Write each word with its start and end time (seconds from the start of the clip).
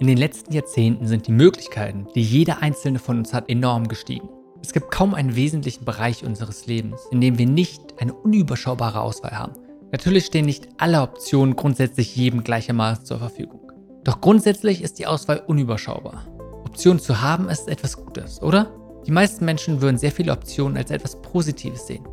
In 0.00 0.06
den 0.06 0.16
letzten 0.16 0.54
Jahrzehnten 0.54 1.06
sind 1.06 1.26
die 1.26 1.32
Möglichkeiten, 1.32 2.06
die 2.14 2.22
jeder 2.22 2.62
einzelne 2.62 2.98
von 2.98 3.18
uns 3.18 3.34
hat, 3.34 3.50
enorm 3.50 3.86
gestiegen. 3.86 4.30
Es 4.62 4.72
gibt 4.72 4.90
kaum 4.90 5.12
einen 5.12 5.36
wesentlichen 5.36 5.84
Bereich 5.84 6.24
unseres 6.24 6.64
Lebens, 6.64 7.02
in 7.10 7.20
dem 7.20 7.36
wir 7.36 7.46
nicht 7.46 8.00
eine 8.00 8.14
unüberschaubare 8.14 9.02
Auswahl 9.02 9.38
haben. 9.38 9.52
Natürlich 9.92 10.24
stehen 10.24 10.46
nicht 10.46 10.68
alle 10.78 11.02
Optionen 11.02 11.54
grundsätzlich 11.54 12.16
jedem 12.16 12.42
gleichermaßen 12.42 13.04
zur 13.04 13.18
Verfügung. 13.18 13.60
Doch 14.02 14.22
grundsätzlich 14.22 14.80
ist 14.82 14.98
die 14.98 15.06
Auswahl 15.06 15.42
unüberschaubar. 15.46 16.26
Optionen 16.64 16.98
zu 16.98 17.20
haben 17.20 17.50
ist 17.50 17.68
etwas 17.68 17.98
Gutes, 17.98 18.40
oder? 18.40 18.72
Die 19.06 19.12
meisten 19.12 19.44
Menschen 19.44 19.82
würden 19.82 19.98
sehr 19.98 20.12
viele 20.12 20.32
Optionen 20.32 20.78
als 20.78 20.90
etwas 20.90 21.20
Positives 21.20 21.86
sehen. 21.86 22.08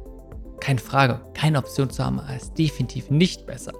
Keine 0.59 0.79
Frage, 0.79 1.21
keine 1.33 1.57
Option 1.57 1.89
zu 1.89 2.03
haben 2.03 2.19
ist 2.35 2.57
definitiv 2.57 3.09
nicht 3.09 3.45
besser. 3.45 3.71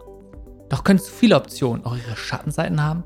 Doch 0.69 0.85
können 0.85 0.99
zu 0.99 1.11
viele 1.11 1.35
Optionen 1.35 1.83
auch 1.85 1.97
ihre 1.97 2.15
Schattenseiten 2.15 2.81
haben? 2.81 3.03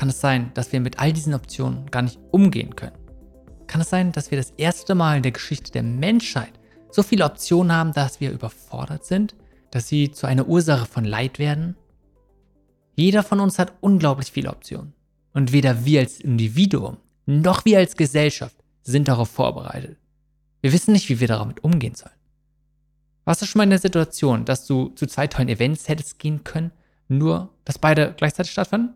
Kann 0.00 0.08
es 0.08 0.22
sein, 0.22 0.50
dass 0.54 0.72
wir 0.72 0.80
mit 0.80 0.98
all 0.98 1.12
diesen 1.12 1.34
Optionen 1.34 1.90
gar 1.90 2.00
nicht 2.00 2.18
umgehen 2.30 2.74
können? 2.74 2.96
Kann 3.66 3.82
es 3.82 3.90
sein, 3.90 4.12
dass 4.12 4.30
wir 4.30 4.38
das 4.38 4.52
erste 4.52 4.94
Mal 4.94 5.18
in 5.18 5.22
der 5.22 5.32
Geschichte 5.32 5.72
der 5.72 5.82
Menschheit 5.82 6.54
so 6.90 7.02
viele 7.02 7.26
Optionen 7.26 7.70
haben, 7.70 7.92
dass 7.92 8.18
wir 8.18 8.30
überfordert 8.30 9.04
sind, 9.04 9.34
dass 9.70 9.88
sie 9.88 10.10
zu 10.10 10.26
einer 10.26 10.48
Ursache 10.48 10.86
von 10.86 11.04
Leid 11.04 11.38
werden? 11.38 11.76
Jeder 12.96 13.22
von 13.22 13.40
uns 13.40 13.58
hat 13.58 13.74
unglaublich 13.82 14.32
viele 14.32 14.48
Optionen. 14.48 14.94
Und 15.34 15.52
weder 15.52 15.84
wir 15.84 16.00
als 16.00 16.18
Individuum 16.18 16.96
noch 17.26 17.66
wir 17.66 17.76
als 17.76 17.94
Gesellschaft 17.94 18.56
sind 18.80 19.06
darauf 19.06 19.28
vorbereitet. 19.28 19.98
Wir 20.62 20.72
wissen 20.72 20.92
nicht, 20.92 21.10
wie 21.10 21.20
wir 21.20 21.28
damit 21.28 21.62
umgehen 21.62 21.94
sollen. 21.94 22.16
Warst 23.26 23.42
du 23.42 23.46
schon 23.46 23.58
mal 23.58 23.64
in 23.64 23.70
der 23.70 23.78
Situation, 23.78 24.46
dass 24.46 24.66
du 24.66 24.88
zu 24.94 25.04
zwei 25.04 25.26
tollen 25.26 25.50
Events 25.50 25.90
hättest 25.90 26.18
gehen 26.18 26.42
können, 26.42 26.72
nur 27.08 27.52
dass 27.66 27.78
beide 27.78 28.14
gleichzeitig 28.16 28.52
stattfanden? 28.52 28.94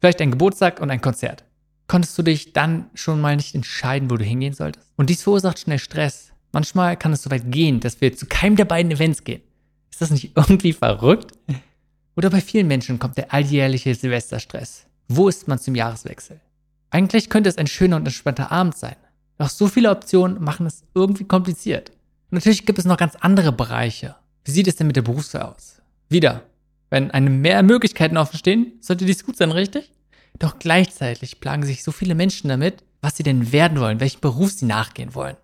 Vielleicht 0.00 0.20
ein 0.20 0.30
Geburtstag 0.30 0.80
und 0.80 0.90
ein 0.90 1.00
Konzert. 1.00 1.44
Konntest 1.86 2.16
du 2.18 2.22
dich 2.22 2.52
dann 2.52 2.90
schon 2.94 3.20
mal 3.20 3.36
nicht 3.36 3.54
entscheiden, 3.54 4.10
wo 4.10 4.16
du 4.16 4.24
hingehen 4.24 4.52
solltest? 4.52 4.92
Und 4.96 5.10
dies 5.10 5.22
verursacht 5.22 5.58
schnell 5.58 5.78
Stress. 5.78 6.32
Manchmal 6.52 6.96
kann 6.96 7.12
es 7.12 7.22
so 7.22 7.30
weit 7.30 7.50
gehen, 7.50 7.80
dass 7.80 8.00
wir 8.00 8.14
zu 8.16 8.26
keinem 8.26 8.56
der 8.56 8.64
beiden 8.64 8.92
Events 8.92 9.24
gehen. 9.24 9.42
Ist 9.90 10.00
das 10.00 10.10
nicht 10.10 10.32
irgendwie 10.36 10.72
verrückt? 10.72 11.32
Oder 12.16 12.30
bei 12.30 12.40
vielen 12.40 12.66
Menschen 12.66 12.98
kommt 12.98 13.16
der 13.16 13.32
alljährliche 13.32 13.94
Silvesterstress. 13.94 14.86
Wo 15.08 15.28
ist 15.28 15.48
man 15.48 15.58
zum 15.58 15.74
Jahreswechsel? 15.74 16.40
Eigentlich 16.90 17.30
könnte 17.30 17.48
es 17.48 17.58
ein 17.58 17.66
schöner 17.66 17.96
und 17.96 18.06
entspannter 18.06 18.52
Abend 18.52 18.76
sein. 18.76 18.96
Doch 19.38 19.48
so 19.48 19.68
viele 19.68 19.90
Optionen 19.90 20.42
machen 20.42 20.66
es 20.66 20.84
irgendwie 20.94 21.24
kompliziert. 21.24 21.90
Und 22.30 22.36
natürlich 22.36 22.66
gibt 22.66 22.78
es 22.78 22.84
noch 22.84 22.96
ganz 22.96 23.14
andere 23.16 23.52
Bereiche. 23.52 24.16
Wie 24.44 24.50
sieht 24.50 24.68
es 24.68 24.76
denn 24.76 24.86
mit 24.86 24.96
der 24.96 25.02
Berufswahl 25.02 25.42
aus? 25.42 25.80
Wieder, 26.08 26.42
wenn 26.90 27.10
einem 27.10 27.40
mehr 27.40 27.62
Möglichkeiten 27.62 28.16
offen 28.16 28.38
stehen, 28.38 28.72
sollte 28.80 29.04
dies 29.04 29.24
gut 29.24 29.36
sein, 29.36 29.50
richtig? 29.50 29.92
Doch 30.38 30.58
gleichzeitig 30.58 31.40
plagen 31.40 31.64
sich 31.64 31.82
so 31.82 31.92
viele 31.92 32.14
Menschen 32.14 32.48
damit, 32.48 32.84
was 33.00 33.16
sie 33.16 33.22
denn 33.22 33.52
werden 33.52 33.80
wollen, 33.80 34.00
welchen 34.00 34.20
Beruf 34.20 34.52
sie 34.52 34.66
nachgehen 34.66 35.14
wollen. 35.14 35.36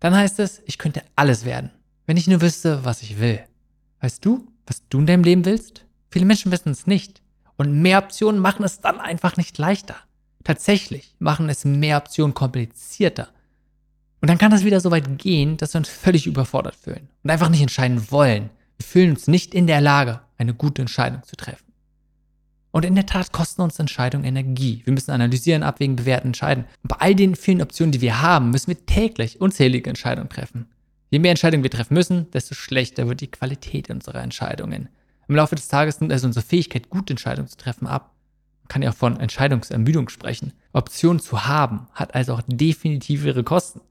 Dann 0.00 0.14
heißt 0.14 0.38
es, 0.40 0.62
ich 0.66 0.78
könnte 0.78 1.02
alles 1.16 1.44
werden, 1.44 1.70
wenn 2.06 2.16
ich 2.16 2.26
nur 2.26 2.42
wüsste, 2.42 2.84
was 2.84 3.02
ich 3.02 3.18
will. 3.18 3.40
Weißt 4.00 4.24
du, 4.24 4.46
was 4.66 4.82
du 4.88 5.00
in 5.00 5.06
deinem 5.06 5.24
Leben 5.24 5.44
willst? 5.44 5.84
Viele 6.10 6.26
Menschen 6.26 6.52
wissen 6.52 6.70
es 6.70 6.86
nicht. 6.86 7.22
Und 7.56 7.80
mehr 7.80 7.98
Optionen 7.98 8.40
machen 8.40 8.64
es 8.64 8.80
dann 8.80 9.00
einfach 9.00 9.36
nicht 9.36 9.56
leichter. 9.58 9.96
Tatsächlich 10.42 11.14
machen 11.18 11.48
es 11.48 11.64
mehr 11.64 11.96
Optionen 11.96 12.34
komplizierter. 12.34 13.28
Und 14.20 14.28
dann 14.28 14.38
kann 14.38 14.52
es 14.52 14.64
wieder 14.64 14.80
so 14.80 14.90
weit 14.90 15.18
gehen, 15.18 15.56
dass 15.56 15.74
wir 15.74 15.78
uns 15.78 15.88
völlig 15.88 16.26
überfordert 16.26 16.74
fühlen 16.74 17.08
und 17.22 17.30
einfach 17.30 17.48
nicht 17.48 17.60
entscheiden 17.60 18.10
wollen. 18.10 18.50
Fühlen 18.84 19.10
uns 19.10 19.26
nicht 19.26 19.54
in 19.54 19.66
der 19.66 19.80
Lage, 19.80 20.20
eine 20.38 20.54
gute 20.54 20.82
Entscheidung 20.82 21.22
zu 21.24 21.36
treffen. 21.36 21.72
Und 22.70 22.84
in 22.84 22.96
der 22.96 23.06
Tat 23.06 23.30
kosten 23.30 23.62
uns 23.62 23.78
Entscheidungen 23.78 24.24
Energie. 24.24 24.82
Wir 24.84 24.92
müssen 24.92 25.12
analysieren, 25.12 25.62
abwägen, 25.62 25.94
bewerten, 25.94 26.28
entscheiden. 26.28 26.64
Und 26.82 26.88
bei 26.88 26.96
all 26.96 27.14
den 27.14 27.36
vielen 27.36 27.62
Optionen, 27.62 27.92
die 27.92 28.00
wir 28.00 28.20
haben, 28.20 28.50
müssen 28.50 28.66
wir 28.66 28.84
täglich 28.84 29.40
unzählige 29.40 29.88
Entscheidungen 29.88 30.28
treffen. 30.28 30.66
Je 31.10 31.20
mehr 31.20 31.30
Entscheidungen 31.30 31.62
wir 31.62 31.70
treffen 31.70 31.94
müssen, 31.94 32.28
desto 32.32 32.56
schlechter 32.56 33.06
wird 33.06 33.20
die 33.20 33.30
Qualität 33.30 33.90
unserer 33.90 34.22
Entscheidungen. 34.22 34.88
Im 35.28 35.36
Laufe 35.36 35.54
des 35.54 35.68
Tages 35.68 36.00
nimmt 36.00 36.12
also 36.12 36.26
unsere 36.26 36.44
Fähigkeit, 36.44 36.90
gute 36.90 37.12
Entscheidungen 37.12 37.48
zu 37.48 37.56
treffen, 37.56 37.86
ab. 37.86 38.12
Man 38.62 38.68
kann 38.68 38.82
ja 38.82 38.90
von 38.90 39.20
Entscheidungsermüdung 39.20 40.08
sprechen. 40.08 40.52
Optionen 40.72 41.20
zu 41.20 41.46
haben, 41.46 41.86
hat 41.92 42.16
also 42.16 42.34
auch 42.34 42.42
definitiv 42.48 43.24
ihre 43.24 43.44
Kosten. 43.44 43.82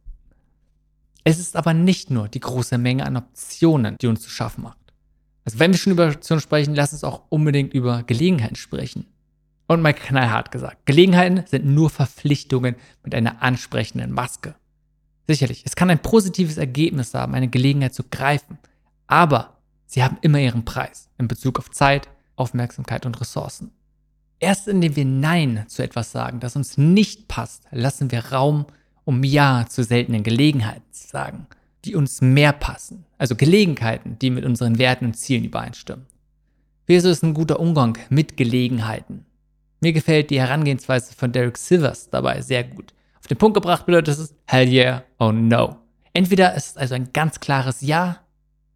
Es 1.24 1.40
ist 1.40 1.56
aber 1.56 1.74
nicht 1.74 2.10
nur 2.10 2.28
die 2.28 2.42
große 2.42 2.78
Menge 2.78 3.06
an 3.06 3.16
Optionen, 3.16 3.96
die 4.02 4.08
uns 4.08 4.22
zu 4.22 4.30
schaffen 4.30 4.64
macht. 4.64 4.83
Also 5.46 5.60
wenn 5.60 5.72
wir 5.72 5.78
schon 5.78 5.94
über 5.94 6.08
Optionen 6.08 6.42
sprechen, 6.42 6.76
lass 6.76 6.94
uns 6.94 7.04
auch 7.04 7.24
unbedingt 7.30 7.74
über 7.74 8.04
Gelegenheiten 8.04 8.56
sprechen. 8.56 9.06
Und 9.68 9.82
mal 9.82 9.94
knallhart 9.94 10.52
gesagt, 10.52 10.86
Gelegenheiten 10.86 11.44
sind 11.48 11.66
nur 11.66 11.90
Verpflichtungen 11.90 12.76
mit 13.04 13.16
einer 13.16 13.42
ansprechenden 13.42 14.12
Maske. 14.12 14.56
Sicherlich, 15.28 15.64
es 15.66 15.76
kann 15.76 15.90
ein 15.90 16.02
positives 16.02 16.58
Ergebnis 16.58 17.14
haben, 17.14 17.34
eine 17.34 17.48
Gelegenheit 17.48 17.94
zu 17.94 18.04
greifen, 18.04 18.58
aber 19.08 19.58
sie 19.86 20.04
haben 20.04 20.18
immer 20.22 20.40
ihren 20.40 20.66
Preis 20.66 21.10
in 21.18 21.30
Bezug 21.30 21.60
auf 21.60 21.72
Zeit, 21.72 22.10
Aufmerksamkeit 22.36 23.06
und 23.06 23.20
Ressourcen. 23.22 23.72
Erst 24.40 24.68
indem 24.68 24.98
wir 24.98 25.06
Nein 25.06 25.64
zu 25.68 25.82
etwas 25.82 26.12
sagen, 26.12 26.42
das 26.42 26.58
uns 26.58 26.78
nicht 26.78 27.30
passt, 27.30 27.64
lassen 27.72 28.12
wir 28.12 28.26
Raum, 28.26 28.66
um 29.06 29.24
Ja 29.24 29.66
zu 29.70 29.84
seltenen 29.84 30.24
Gelegenheiten 30.24 30.92
zu 30.92 31.08
sagen, 31.08 31.48
die 31.86 31.96
uns 31.96 32.22
mehr 32.22 32.54
passen. 32.54 33.06
Also 33.18 33.36
Gelegenheiten, 33.36 34.18
die 34.20 34.30
mit 34.30 34.46
unseren 34.46 34.78
Werten 34.78 35.06
und 35.06 35.16
Zielen 35.16 35.44
übereinstimmen. 35.44 36.06
Wieso 36.86 37.10
ist 37.10 37.24
ein 37.24 37.34
guter 37.34 37.60
Umgang 37.60 37.98
mit 38.10 38.38
Gelegenheiten? 38.38 39.26
Mir 39.80 39.94
gefällt 39.94 40.30
die 40.30 40.40
Herangehensweise 40.40 41.14
von 41.14 41.32
Derek 41.32 41.58
Silvers 41.58 42.10
dabei 42.10 42.42
sehr 42.42 42.64
gut. 42.64 42.94
Auf 43.20 43.28
den 43.28 43.38
Punkt 43.38 43.56
gebracht 43.56 43.86
bedeutet 43.86 44.18
es 44.18 44.36
Hell 44.46 44.68
yeah, 44.68 45.04
oh 45.20 45.32
no. 45.32 45.78
Entweder 46.14 46.56
ist 46.56 46.72
es 46.72 46.78
also 46.78 46.96
ein 46.96 47.12
ganz 47.14 47.40
klares 47.40 47.82
Ja 47.82 48.20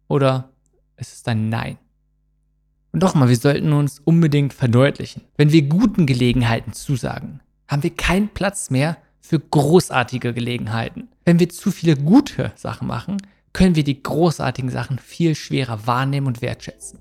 oder 0.08 0.50
es 0.96 1.12
ist 1.12 1.28
ein 1.28 1.48
Nein. 1.48 1.78
Und 2.92 3.02
doch 3.02 3.14
mal, 3.14 3.28
wir 3.28 3.36
sollten 3.36 3.72
uns 3.72 4.00
unbedingt 4.00 4.54
verdeutlichen. 4.54 5.22
Wenn 5.36 5.52
wir 5.52 5.62
guten 5.62 6.06
Gelegenheiten 6.06 6.72
zusagen, 6.72 7.40
haben 7.68 7.82
wir 7.82 7.94
keinen 7.94 8.28
Platz 8.30 8.70
mehr 8.70 8.96
für 9.20 9.38
großartige 9.38 10.32
Gelegenheiten. 10.32 11.08
Wenn 11.28 11.40
wir 11.40 11.50
zu 11.50 11.70
viele 11.70 11.94
gute 11.94 12.52
Sachen 12.56 12.88
machen, 12.88 13.18
können 13.52 13.76
wir 13.76 13.84
die 13.84 14.02
großartigen 14.02 14.70
Sachen 14.70 14.98
viel 14.98 15.34
schwerer 15.34 15.86
wahrnehmen 15.86 16.26
und 16.26 16.40
wertschätzen. 16.40 17.00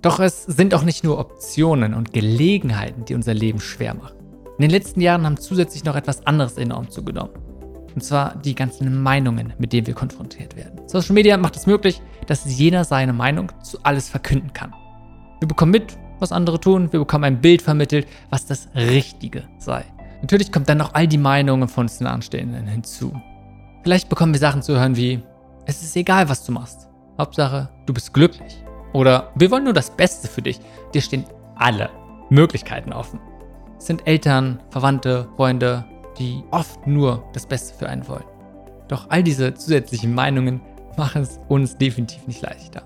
Doch 0.00 0.20
es 0.20 0.44
sind 0.44 0.72
auch 0.74 0.84
nicht 0.84 1.02
nur 1.02 1.18
Optionen 1.18 1.94
und 1.94 2.12
Gelegenheiten, 2.12 3.04
die 3.04 3.16
unser 3.16 3.34
Leben 3.34 3.58
schwer 3.58 3.94
machen. 3.94 4.16
In 4.58 4.62
den 4.62 4.70
letzten 4.70 5.00
Jahren 5.00 5.26
haben 5.26 5.38
zusätzlich 5.38 5.82
noch 5.82 5.96
etwas 5.96 6.24
anderes 6.24 6.56
enorm 6.56 6.88
zugenommen. 6.88 7.32
Und 7.96 8.04
zwar 8.04 8.36
die 8.36 8.54
ganzen 8.54 9.02
Meinungen, 9.02 9.54
mit 9.58 9.72
denen 9.72 9.88
wir 9.88 9.94
konfrontiert 9.94 10.54
werden. 10.54 10.86
Social 10.86 11.14
Media 11.14 11.36
macht 11.36 11.56
es 11.56 11.66
möglich, 11.66 12.00
dass 12.28 12.44
jeder 12.44 12.84
seine 12.84 13.12
Meinung 13.12 13.50
zu 13.64 13.82
alles 13.82 14.08
verkünden 14.08 14.52
kann. 14.52 14.72
Wir 15.40 15.48
bekommen 15.48 15.72
mit, 15.72 15.98
was 16.20 16.30
andere 16.30 16.60
tun, 16.60 16.92
wir 16.92 17.00
bekommen 17.00 17.24
ein 17.24 17.40
Bild 17.40 17.60
vermittelt, 17.60 18.06
was 18.30 18.46
das 18.46 18.68
Richtige 18.76 19.48
sei. 19.58 19.84
Natürlich 20.22 20.50
kommt 20.50 20.68
dann 20.68 20.78
noch 20.78 20.94
all 20.94 21.06
die 21.06 21.18
Meinungen 21.18 21.68
von 21.68 21.84
uns 21.84 22.00
Anstehenden 22.02 22.66
hinzu. 22.66 23.12
Vielleicht 23.82 24.08
bekommen 24.08 24.32
wir 24.32 24.40
Sachen 24.40 24.62
zu 24.62 24.78
hören 24.78 24.96
wie, 24.96 25.22
es 25.66 25.82
ist 25.82 25.96
egal, 25.96 26.28
was 26.28 26.44
du 26.44 26.52
machst. 26.52 26.88
Hauptsache, 27.18 27.68
du 27.86 27.94
bist 27.94 28.12
glücklich. 28.12 28.64
Oder 28.92 29.30
wir 29.34 29.50
wollen 29.50 29.64
nur 29.64 29.72
das 29.72 29.90
Beste 29.90 30.28
für 30.28 30.42
dich. 30.42 30.60
Dir 30.94 31.02
stehen 31.02 31.24
alle 31.56 31.90
Möglichkeiten 32.30 32.92
offen. 32.92 33.20
Es 33.78 33.86
sind 33.86 34.06
Eltern, 34.06 34.60
Verwandte, 34.70 35.28
Freunde, 35.36 35.84
die 36.18 36.42
oft 36.50 36.86
nur 36.86 37.24
das 37.32 37.46
Beste 37.46 37.76
für 37.76 37.88
einen 37.88 38.08
wollen. 38.08 38.24
Doch 38.88 39.10
all 39.10 39.22
diese 39.22 39.54
zusätzlichen 39.54 40.14
Meinungen 40.14 40.60
machen 40.96 41.22
es 41.22 41.40
uns 41.48 41.76
definitiv 41.76 42.26
nicht 42.26 42.42
leichter. 42.42 42.82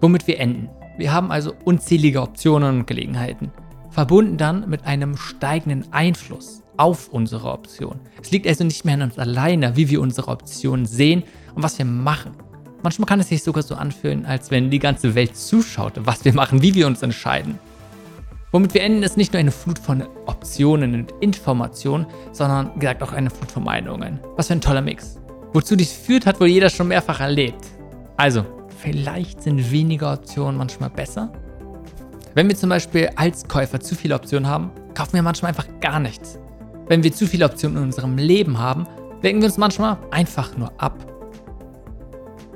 Womit 0.00 0.26
wir 0.26 0.38
enden. 0.38 0.68
Wir 0.96 1.12
haben 1.12 1.30
also 1.30 1.54
unzählige 1.64 2.22
Optionen 2.22 2.80
und 2.80 2.86
Gelegenheiten, 2.86 3.52
verbunden 3.90 4.36
dann 4.36 4.68
mit 4.68 4.84
einem 4.84 5.16
steigenden 5.16 5.92
Einfluss 5.92 6.62
auf 6.78 7.08
unsere 7.08 7.52
Option. 7.52 8.00
Es 8.22 8.30
liegt 8.30 8.46
also 8.46 8.64
nicht 8.64 8.84
mehr 8.84 8.94
an 8.94 9.02
uns 9.02 9.18
alleine, 9.18 9.76
wie 9.76 9.90
wir 9.90 10.00
unsere 10.00 10.28
Optionen 10.28 10.86
sehen 10.86 11.24
und 11.54 11.62
was 11.62 11.76
wir 11.78 11.84
machen. 11.84 12.32
Manchmal 12.82 13.06
kann 13.06 13.20
es 13.20 13.28
sich 13.28 13.42
sogar 13.42 13.62
so 13.62 13.74
anfühlen, 13.74 14.24
als 14.24 14.50
wenn 14.50 14.70
die 14.70 14.78
ganze 14.78 15.14
Welt 15.14 15.36
zuschaut, 15.36 15.94
was 15.96 16.24
wir 16.24 16.32
machen, 16.32 16.62
wie 16.62 16.74
wir 16.74 16.86
uns 16.86 17.02
entscheiden. 17.02 17.58
Womit 18.52 18.72
wir 18.72 18.82
enden, 18.82 19.02
ist 19.02 19.16
nicht 19.16 19.32
nur 19.32 19.40
eine 19.40 19.50
Flut 19.50 19.78
von 19.78 20.04
Optionen 20.26 20.94
und 20.94 21.12
Informationen, 21.20 22.06
sondern 22.32 22.78
gesagt 22.78 23.02
auch 23.02 23.12
eine 23.12 23.28
Flut 23.28 23.50
von 23.50 23.64
Meinungen. 23.64 24.20
Was 24.36 24.46
für 24.46 24.54
ein 24.54 24.60
toller 24.60 24.80
Mix. 24.80 25.18
Wozu 25.52 25.76
dies 25.76 25.92
führt, 25.92 26.24
hat 26.24 26.40
wohl 26.40 26.46
jeder 26.46 26.70
schon 26.70 26.88
mehrfach 26.88 27.20
erlebt. 27.20 27.66
Also, 28.16 28.46
vielleicht 28.80 29.42
sind 29.42 29.70
weniger 29.70 30.12
Optionen 30.12 30.56
manchmal 30.56 30.90
besser. 30.90 31.32
Wenn 32.34 32.48
wir 32.48 32.56
zum 32.56 32.70
Beispiel 32.70 33.10
als 33.16 33.46
Käufer 33.48 33.80
zu 33.80 33.94
viele 33.94 34.14
Optionen 34.14 34.48
haben, 34.48 34.70
kaufen 34.94 35.14
wir 35.14 35.22
manchmal 35.22 35.50
einfach 35.50 35.66
gar 35.80 36.00
nichts. 36.00 36.38
Wenn 36.88 37.02
wir 37.02 37.12
zu 37.12 37.26
viele 37.26 37.44
Optionen 37.44 37.76
in 37.76 37.82
unserem 37.84 38.16
Leben 38.16 38.58
haben, 38.58 38.86
lenken 39.22 39.42
wir 39.42 39.48
uns 39.48 39.58
manchmal 39.58 39.98
einfach 40.10 40.56
nur 40.56 40.72
ab. 40.80 40.94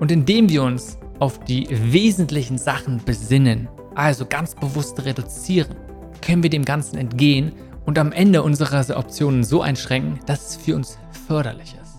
Und 0.01 0.11
indem 0.11 0.49
wir 0.49 0.63
uns 0.63 0.99
auf 1.19 1.39
die 1.41 1.69
wesentlichen 1.71 2.57
Sachen 2.57 3.03
besinnen, 3.05 3.69
also 3.95 4.25
ganz 4.25 4.55
bewusst 4.55 5.05
reduzieren, 5.05 5.77
können 6.23 6.43
wir 6.43 6.51
dem 6.51 6.65
Ganzen 6.65 6.97
entgehen 6.97 7.53
und 7.85 7.99
am 7.99 8.11
Ende 8.11 8.43
unsere 8.43 8.97
Optionen 8.97 9.45
so 9.45 9.61
einschränken, 9.61 10.21
dass 10.27 10.49
es 10.49 10.57
für 10.57 10.77
uns 10.77 10.99
förderlich 11.27 11.77
ist. 11.83 11.99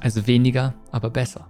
Also 0.00 0.26
weniger, 0.26 0.74
aber 0.90 1.08
besser. 1.08 1.46